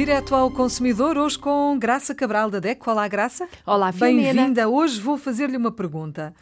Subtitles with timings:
[0.00, 2.90] Direto ao consumidor, hoje com Graça Cabral da DECO.
[2.90, 3.46] Olá, Graça.
[3.66, 4.32] Olá, Filomena.
[4.32, 4.66] Bem-vinda.
[4.66, 6.34] Hoje vou fazer-lhe uma pergunta.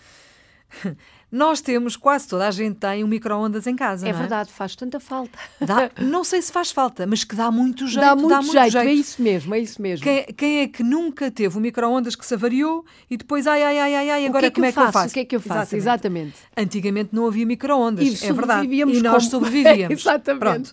[1.30, 4.76] Nós temos, quase toda a gente tem um micro-ondas em casa, É não verdade, faz
[4.76, 5.36] tanta falta.
[5.60, 8.00] Dá- não sei se faz falta, mas que dá muito jeito.
[8.00, 10.04] Dá muito, jeito, é isso mesmo, é isso mesmo.
[10.04, 13.76] Quem, quem é que nunca teve um micro-ondas que se avariou e depois, ai, ai,
[13.80, 15.08] ai, ai, ai, agora que é que como é que eu faço?
[15.08, 15.74] O que é que eu faço?
[15.74, 16.34] Exatamente.
[16.56, 18.68] Antigamente não havia micro-ondas, é verdade.
[18.72, 20.00] E nós sobrevivíamos.
[20.00, 20.38] Exatamente.
[20.38, 20.72] Pronto.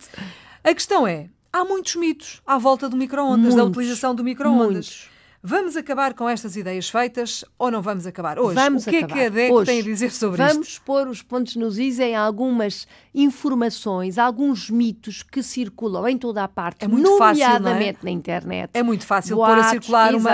[0.62, 1.28] A questão é,
[1.60, 5.08] há muitos mitos à volta do micro-ondas, da utilização do micro-ondas.
[5.48, 8.36] Vamos acabar com estas ideias feitas ou não vamos acabar?
[8.36, 9.12] Hoje, Vamos o que acabar.
[9.12, 10.82] é que a DEC Hoje, tem a dizer sobre Vamos isto?
[10.82, 12.84] pôr os pontos nos is em algumas
[13.14, 17.46] informações, alguns mitos que circulam em toda a parte, É muito fácil, é?
[17.60, 18.70] nomeadamente na internet.
[18.74, 20.30] É muito fácil pôr a Boatos, circular uma,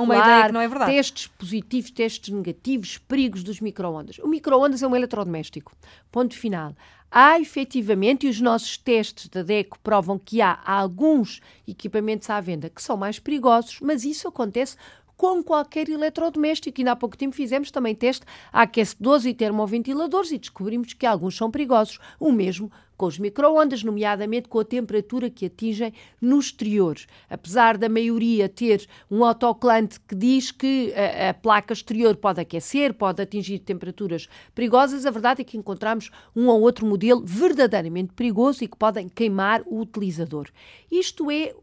[0.00, 0.92] uma ideia que não é verdade.
[0.92, 4.18] Testes positivos, testes negativos, perigos dos micro-ondas.
[4.18, 5.72] O micro-ondas é um eletrodoméstico.
[6.12, 6.74] Ponto final.
[7.10, 12.70] Há efetivamente, e os nossos testes da DECO provam que há alguns equipamentos à venda
[12.70, 14.76] que são mais perigosos, mas isso acontece
[15.16, 16.80] com qualquer eletrodoméstico.
[16.80, 21.36] Ainda há pouco tempo fizemos também teste a aquecedores e termoventiladores e descobrimos que alguns
[21.36, 21.98] são perigosos.
[22.18, 22.70] O mesmo
[23.00, 26.98] com os micro-ondas, nomeadamente com a temperatura que atingem no exterior.
[27.30, 32.92] Apesar da maioria ter um autoclante que diz que a, a placa exterior pode aquecer,
[32.92, 38.62] pode atingir temperaturas perigosas, a verdade é que encontramos um ou outro modelo verdadeiramente perigoso
[38.64, 40.50] e que podem queimar o utilizador.
[40.92, 41.54] Isto é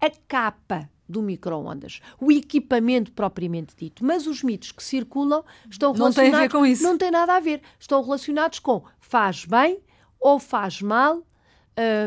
[0.00, 4.02] a capa do micro-ondas, o equipamento propriamente dito.
[4.02, 6.52] Mas os mitos que circulam estão Não tem a ver relacionados...
[6.52, 6.82] com isso.
[6.82, 7.60] Não tem nada a ver.
[7.78, 9.78] Estão relacionados com faz bem
[10.20, 11.22] ou faz mal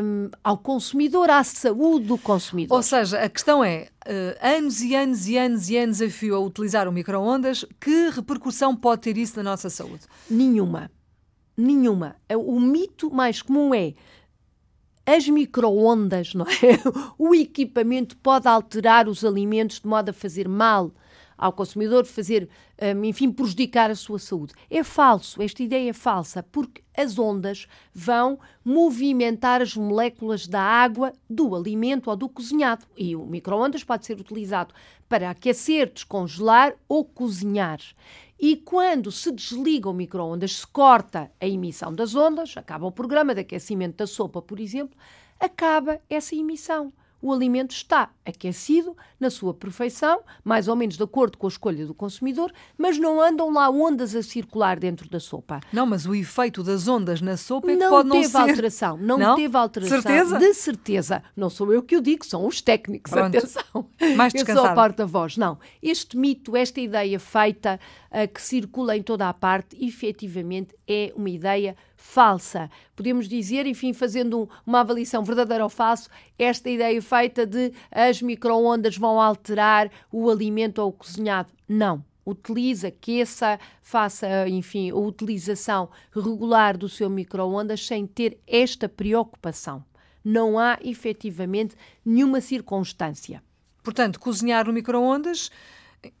[0.02, 2.76] hum, ao consumidor, à saúde do consumidor.
[2.76, 6.34] Ou seja, a questão é, eh, anos e anos e anos e anos a fio
[6.34, 10.02] a utilizar o micro-ondas, que repercussão pode ter isso na nossa saúde?
[10.28, 10.90] Nenhuma.
[11.56, 12.16] Nenhuma.
[12.46, 13.94] O mito mais comum é
[15.06, 16.78] as micro-ondas, não é?
[17.18, 20.92] O equipamento pode alterar os alimentos de modo a fazer mal
[21.40, 22.50] ao consumidor, fazer,
[22.94, 24.52] hum, enfim, prejudicar a sua saúde.
[24.68, 31.14] É falso, esta ideia é falsa, porque as ondas vão movimentar as moléculas da água
[31.28, 32.84] do alimento ou do cozinhado.
[32.94, 34.74] E o micro-ondas pode ser utilizado
[35.08, 37.80] para aquecer, descongelar ou cozinhar.
[38.38, 43.34] E quando se desliga o micro-ondas, se corta a emissão das ondas, acaba o programa
[43.34, 44.96] de aquecimento da sopa, por exemplo,
[45.38, 46.92] acaba essa emissão.
[47.22, 51.86] O alimento está aquecido na sua perfeição, mais ou menos de acordo com a escolha
[51.86, 55.60] do consumidor, mas não andam lá ondas a circular dentro da sopa.
[55.72, 58.36] Não, mas o efeito das ondas na sopa é que Não pode não teve ser...
[58.38, 59.34] alteração, não, Não?
[59.36, 60.00] teve alteração.
[60.00, 60.38] Certeza?
[60.38, 61.22] De certeza.
[61.36, 63.12] Não sou eu que o digo, são os técnicos.
[63.12, 63.36] Pronto.
[63.36, 63.86] Atenção.
[64.16, 65.36] Mais eu sou a porta-voz.
[65.36, 65.58] Não.
[65.82, 67.78] Este mito, esta ideia feita,
[68.10, 72.70] ah, que circula em toda a parte, efetivamente é uma ideia falsa.
[72.96, 78.22] Podemos dizer, enfim, fazendo um- uma avaliação verdadeira ou falso, esta ideia feita de as
[78.22, 81.52] micro-ondas vão alterar o alimento ou o cozinhado.
[81.68, 89.84] Não utilize, aqueça, faça, enfim, a utilização regular do seu micro-ondas sem ter esta preocupação.
[90.24, 91.74] Não há efetivamente
[92.04, 93.42] nenhuma circunstância.
[93.82, 95.50] Portanto, cozinhar no micro-ondas,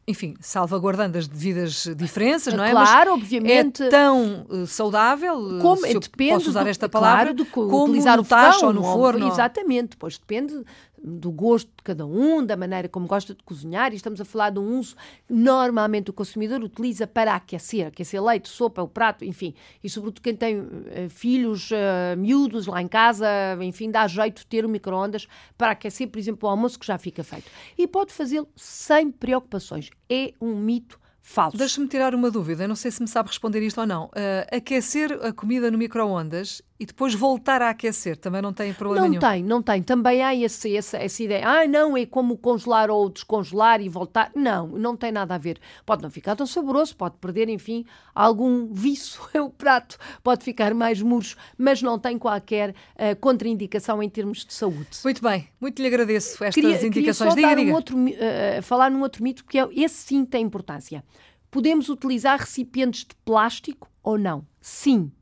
[0.06, 2.72] enfim, salvaguardando as devidas diferenças, não é?
[2.72, 3.82] Claro, Mas obviamente.
[3.82, 7.34] É tão eh, saudável, eh, Como, se eu depende posso usar do, esta claro, palavra,
[7.34, 9.28] do que como utilizar no o tacho ou no forno.
[9.28, 10.62] Exatamente, depois depende
[11.02, 14.50] do gosto de cada um, da maneira como gosta de cozinhar, e estamos a falar
[14.50, 14.96] de um uso
[15.26, 20.22] que normalmente o consumidor utiliza para aquecer, aquecer leite, sopa, o prato, enfim, e sobretudo
[20.22, 23.26] quem tem eh, filhos eh, miúdos lá em casa,
[23.62, 26.98] enfim, dá jeito de ter um micro-ondas para aquecer, por exemplo, o almoço que já
[26.98, 27.50] fica feito.
[27.76, 29.90] E pode fazê-lo sem preocupações.
[30.08, 31.56] É um mito falso.
[31.56, 34.10] Deixa-me tirar uma dúvida, não sei se me sabe responder isto ou não.
[34.14, 39.02] Eh, aquecer a comida no micro-ondas e depois voltar a aquecer também não tem problema
[39.04, 39.20] Não nenhum.
[39.20, 39.82] tem, não tem.
[39.82, 41.46] Também há esse, essa, essa ideia.
[41.46, 44.32] Ah, não, é como congelar ou descongelar e voltar.
[44.34, 45.58] Não, não tem nada a ver.
[45.84, 49.20] Pode não ficar tão saboroso, pode perder, enfim, algum vício.
[49.44, 54.54] O prato pode ficar mais murcho, mas não tem qualquer ah, contraindicação em termos de
[54.54, 54.88] saúde.
[55.04, 57.30] Muito bem, muito lhe agradeço estas Queria, queria indicações.
[57.30, 57.70] só diga, diga.
[57.70, 61.04] um outro, ah, falar num outro mito, porque é- esse sim tem importância.
[61.50, 64.46] Podemos utilizar recipientes de plástico ou não?
[64.62, 65.12] Sim.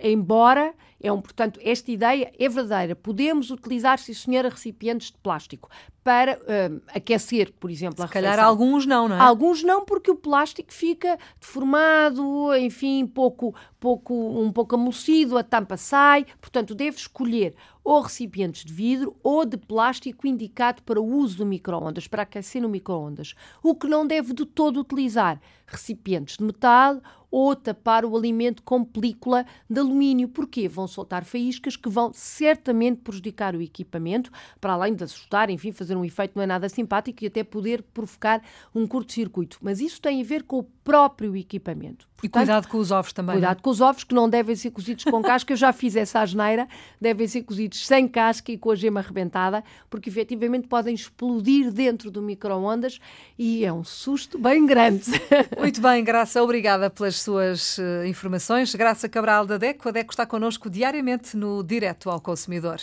[0.00, 2.96] Embora, é um, portanto, esta ideia é verdadeira.
[2.96, 5.70] Podemos utilizar, sim senhora, recipientes de plástico
[6.02, 9.20] para ah, aquecer, por exemplo, a Se calhar alguns não, não é?
[9.20, 15.76] Alguns não, porque o plástico fica deformado, enfim, pouco, pouco, um pouco amolecido, a tampa
[15.76, 16.26] sai.
[16.40, 17.54] Portanto, deve escolher
[17.88, 22.60] ou recipientes de vidro ou de plástico indicado para o uso do micro-ondas, para aquecer
[22.60, 23.34] no micro-ondas.
[23.62, 27.00] O que não deve de todo utilizar recipientes de metal
[27.30, 30.28] ou tapar o alimento com película de alumínio.
[30.28, 30.68] Porquê?
[30.68, 34.30] Vão soltar faíscas que vão certamente prejudicar o equipamento,
[34.60, 37.82] para além de assustar, enfim, fazer um efeito não é nada simpático e até poder
[37.82, 38.42] provocar
[38.74, 39.58] um curto-circuito.
[39.60, 42.08] Mas isso tem a ver com o próprio equipamento.
[42.16, 43.34] Portanto, e cuidado com os ovos também.
[43.34, 43.62] Cuidado não?
[43.62, 45.52] com os ovos que não devem ser cozidos com casca.
[45.52, 46.66] Eu já fiz essa asneira.
[47.00, 52.10] Devem ser cozidos sem casca e com a gema arrebentada, porque efetivamente podem explodir dentro
[52.10, 53.00] do micro-ondas
[53.38, 55.10] e é um susto bem grande.
[55.58, 56.42] Muito bem, Graça.
[56.42, 58.74] Obrigada pelas suas uh, informações.
[58.74, 59.88] Graça Cabral da DECO.
[59.88, 62.80] A DECO está connosco diariamente no Direto ao Consumidor.